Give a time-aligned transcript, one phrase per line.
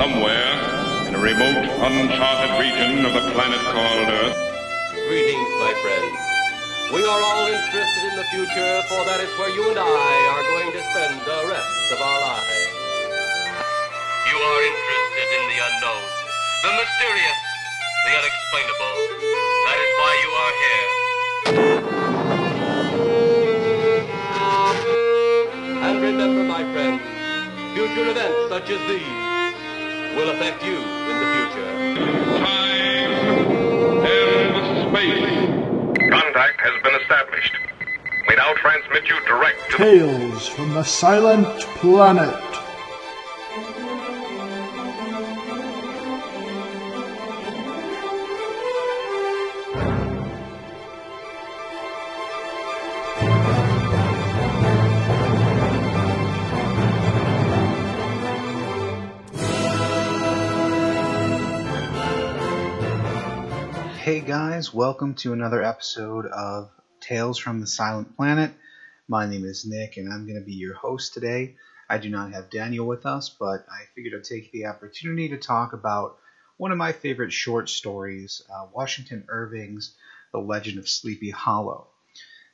[0.00, 0.48] somewhere
[1.08, 4.32] in a remote, uncharted region of the planet called Earth.
[4.96, 6.16] Greetings, my friends.
[6.88, 10.44] We are all interested in the future, for that is where you and I are
[10.56, 12.72] going to spend the rest of our lives.
[14.24, 16.04] You are interested in the unknown,
[16.64, 17.40] the mysterious,
[18.08, 18.96] the unexplainable.
[19.68, 20.88] That is why you are here.
[25.84, 27.04] And remember, my friends,
[27.76, 29.29] future events such as these
[30.16, 31.70] will affect you in the future.
[32.38, 33.12] Time
[34.06, 36.10] and space.
[36.10, 37.54] Contact has been established.
[38.28, 42.50] We now transmit you direct to Tales from the Silent Planet.
[64.10, 68.50] Hey guys, welcome to another episode of Tales from the Silent Planet.
[69.06, 71.54] My name is Nick and I'm going to be your host today.
[71.88, 75.36] I do not have Daniel with us, but I figured I'd take the opportunity to
[75.36, 76.18] talk about
[76.56, 79.94] one of my favorite short stories, uh, Washington Irving's
[80.32, 81.86] The Legend of Sleepy Hollow.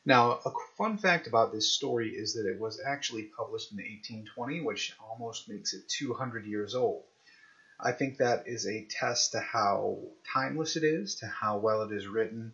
[0.04, 4.60] Now, a fun fact about this story is that it was actually published in 1820,
[4.60, 7.04] which almost makes it 200 years old.
[7.78, 9.98] I think that is a test to how
[10.32, 12.52] timeless it is, to how well it is written,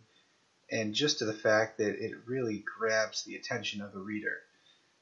[0.69, 4.41] and just to the fact that it really grabs the attention of the reader.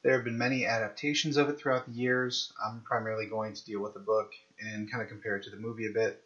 [0.03, 2.51] There have been many adaptations of it throughout the years.
[2.63, 5.57] I'm primarily going to deal with the book and kind of compare it to the
[5.57, 6.23] movie a bit,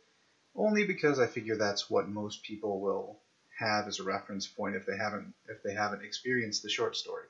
[0.56, 3.20] only because I figure that's what most people will
[3.58, 7.26] have as a reference point if they haven't if they haven't experienced the short story.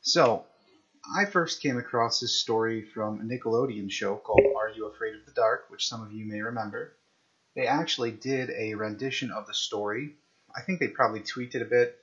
[0.00, 0.44] So,
[1.16, 5.24] I first came across this story from a Nickelodeon show called Are You Afraid of
[5.24, 6.92] the Dark, which some of you may remember.
[7.56, 10.16] They actually did a rendition of the story.
[10.54, 11.98] I think they probably tweaked it a bit,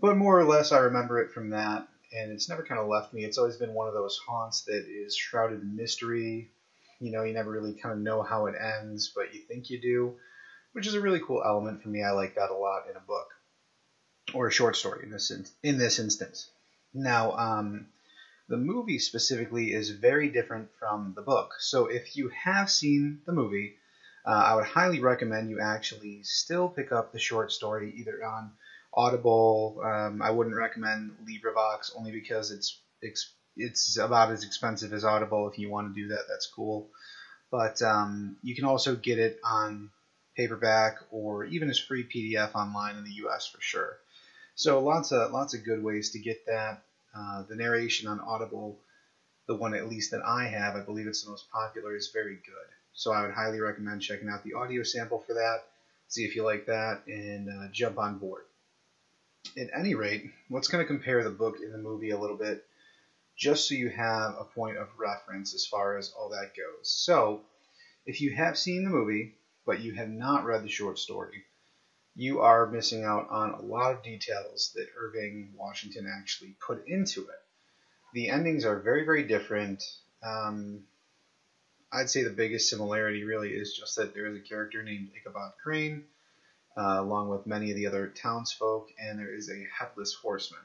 [0.00, 3.12] but more or less I remember it from that, and it's never kind of left
[3.14, 3.24] me.
[3.24, 6.50] It's always been one of those haunts that is shrouded in mystery.
[6.98, 9.80] You know, you never really kind of know how it ends, but you think you
[9.80, 10.16] do,
[10.72, 12.02] which is a really cool element for me.
[12.02, 13.28] I like that a lot in a book
[14.34, 16.50] or a short story in this in, in this instance.
[16.94, 17.88] Now, um,
[18.48, 21.54] the movie specifically is very different from the book.
[21.58, 23.76] So if you have seen the movie,
[24.24, 28.52] uh, I would highly recommend you actually still pick up the short story either on
[28.94, 29.80] Audible.
[29.84, 32.80] Um, I wouldn't recommend LibriVox only because it's
[33.56, 35.48] it's about as expensive as Audible.
[35.48, 36.90] If you want to do that, that's cool.
[37.50, 39.90] But um, you can also get it on
[40.36, 43.46] paperback or even as free PDF online in the U.S.
[43.46, 43.98] for sure.
[44.56, 46.82] So lots of lots of good ways to get that.
[47.14, 48.78] Uh, the narration on Audible,
[49.46, 52.36] the one at least that I have, I believe it's the most popular, is very
[52.36, 52.68] good.
[52.94, 55.64] So I would highly recommend checking out the audio sample for that,
[56.08, 58.44] see if you like that, and uh, jump on board.
[59.58, 62.64] At any rate, let's kind of compare the book and the movie a little bit,
[63.36, 66.90] just so you have a point of reference as far as all that goes.
[66.90, 67.42] So,
[68.06, 69.34] if you have seen the movie,
[69.66, 71.44] but you have not read the short story,
[72.16, 77.20] you are missing out on a lot of details that Irving Washington actually put into
[77.20, 77.42] it.
[78.14, 79.84] The endings are very, very different.
[80.22, 80.84] Um,
[81.92, 85.52] I'd say the biggest similarity really is just that there is a character named Ichabod
[85.62, 86.04] Crane,
[86.76, 90.60] uh, along with many of the other townsfolk, and there is a headless horseman.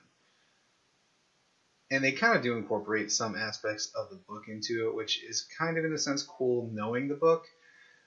[1.92, 5.42] And they kind of do incorporate some aspects of the book into it, which is
[5.58, 7.46] kind of, in a sense, cool knowing the book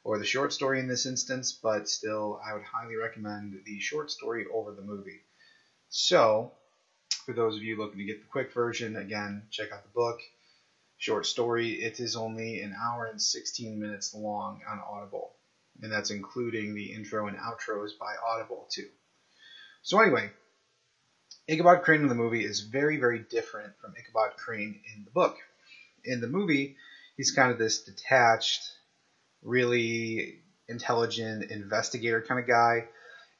[0.04, 4.10] or the short story in this instance, but still, I would highly recommend the short
[4.10, 5.22] story over the movie.
[5.88, 6.52] So,
[7.24, 10.20] for those of you looking to get the quick version, again, check out the book.
[10.98, 15.32] Short story, it is only an hour and 16 minutes long on Audible,
[15.82, 18.88] and that's including the intro and outros by Audible, too.
[19.82, 20.30] So, anyway,
[21.48, 25.38] Ichabod Crane in the movie is very, very different from Ichabod Crane in the book.
[26.04, 26.76] In the movie,
[27.16, 28.62] he's kind of this detached,
[29.44, 32.88] really intelligent investigator kind of guy.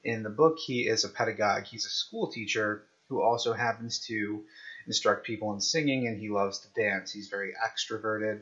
[0.04, 1.64] In the book, he is a pedagogue.
[1.64, 4.44] He's a school teacher who also happens to
[4.86, 7.10] instruct people in singing, and he loves to dance.
[7.10, 8.40] He's very extroverted.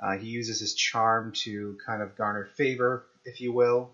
[0.00, 3.90] Uh, he uses his charm to kind of garner favor, if you will.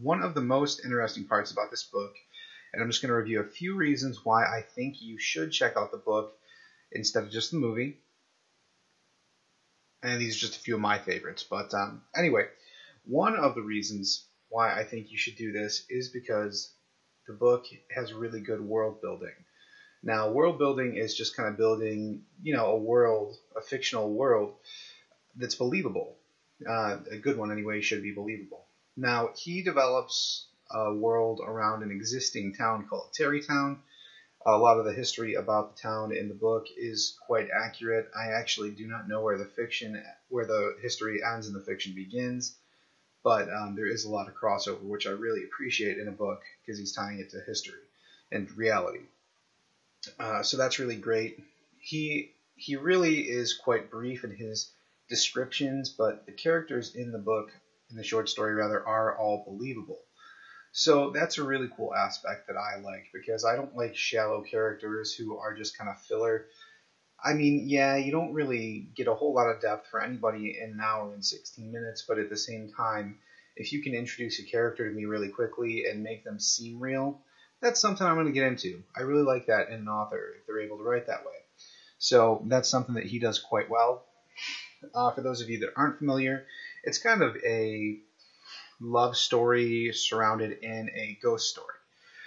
[0.00, 2.14] One of the most interesting parts about this book,
[2.72, 5.76] and I'm just going to review a few reasons why I think you should check
[5.76, 6.36] out the book
[6.92, 7.98] instead of just the movie
[10.02, 11.44] and these are just a few of my favorites.
[11.48, 12.44] But um, anyway,
[13.06, 16.70] one of the reasons why I think you should do this is because
[17.26, 19.34] the book has really good world building.
[20.02, 24.52] Now, world building is just kind of building, you know, a world, a fictional world
[25.36, 26.16] that's believable.
[26.68, 28.64] uh, a good one anyway, should be believable.
[28.96, 33.78] Now, he develops a world around an existing town called Tarrytown.
[34.48, 38.10] A lot of the history about the town in the book is quite accurate.
[38.16, 41.94] I actually do not know where the fiction, where the history ends and the fiction
[41.94, 42.56] begins,
[43.22, 46.40] but um, there is a lot of crossover, which I really appreciate in a book
[46.64, 47.82] because he's tying it to history
[48.32, 49.04] and reality.
[50.18, 51.38] Uh, so that's really great.
[51.78, 54.70] He he really is quite brief in his
[55.10, 57.50] descriptions, but the characters in the book,
[57.90, 60.00] in the short story rather, are all believable.
[60.78, 65.12] So that's a really cool aspect that I like because I don't like shallow characters
[65.12, 66.46] who are just kind of filler.
[67.22, 70.70] I mean, yeah, you don't really get a whole lot of depth for anybody in
[70.70, 73.18] an hour and 16 minutes, but at the same time,
[73.56, 77.22] if you can introduce a character to me really quickly and make them seem real,
[77.60, 78.84] that's something I'm going to get into.
[78.96, 81.42] I really like that in an author if they're able to write that way.
[81.98, 84.04] So that's something that he does quite well.
[84.94, 86.44] Uh, for those of you that aren't familiar,
[86.84, 87.98] it's kind of a
[88.80, 91.74] love story surrounded in a ghost story.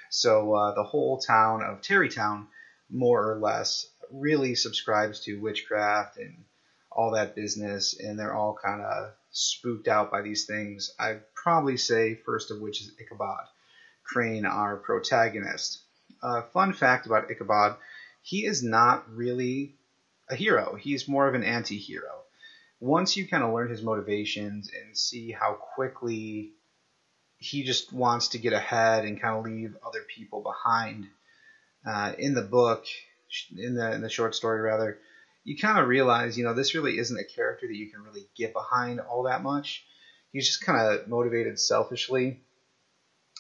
[0.10, 2.48] So uh, the whole town of Tarrytown,
[2.90, 6.44] more or less, really subscribes to witchcraft and
[6.92, 10.94] all that business, and they're all kind of spooked out by these things.
[11.00, 13.46] I'd probably say first of which is Ichabod
[14.04, 15.82] Crane, our protagonist.
[16.22, 17.78] Uh, fun fact about Ichabod,
[18.22, 19.76] he is not really
[20.30, 20.76] a hero.
[20.76, 22.21] He's more of an anti-hero
[22.82, 26.52] once you kind of learn his motivations and see how quickly
[27.38, 31.08] he just wants to get ahead and kind of leave other people behind
[31.88, 32.86] uh, in the book,
[33.56, 34.98] in the in the short story rather,
[35.44, 38.28] you kind of realize, you know, this really isn't a character that you can really
[38.36, 39.86] get behind all that much.
[40.32, 42.42] He's just kind of motivated selfishly.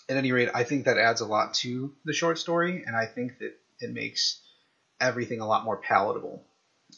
[0.07, 3.05] At any rate, I think that adds a lot to the short story, and I
[3.05, 4.39] think that it makes
[4.99, 6.43] everything a lot more palatable.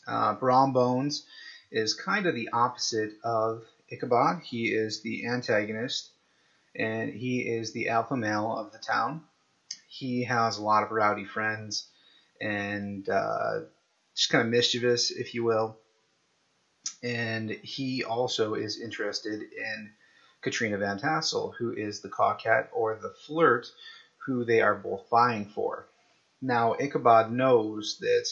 [0.08, 1.26] Uh, Brom Bones
[1.74, 4.42] is kind of the opposite of Ichabod.
[4.44, 6.12] He is the antagonist,
[6.76, 9.24] and he is the alpha male of the town.
[9.88, 11.88] He has a lot of rowdy friends
[12.40, 13.62] and uh,
[14.16, 15.78] just kind of mischievous, if you will.
[17.02, 19.92] And he also is interested in
[20.42, 23.68] Katrina Van Tassel, who is the coquette or the flirt
[24.26, 25.86] who they are both vying for.
[26.42, 28.28] Now, Ichabod knows that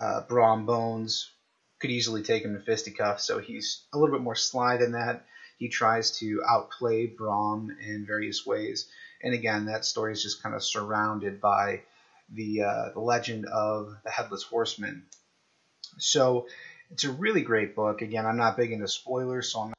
[0.00, 1.30] uh, Brom Bones
[1.80, 5.24] could easily take him to fisticuffs, so he's a little bit more sly than that.
[5.58, 8.88] He tries to outplay Brom in various ways,
[9.22, 11.82] and again, that story is just kind of surrounded by
[12.32, 15.04] the uh, the legend of the headless horseman.
[15.98, 16.46] So
[16.90, 18.02] it's a really great book.
[18.02, 19.74] Again, I'm not big into spoilers, so I'm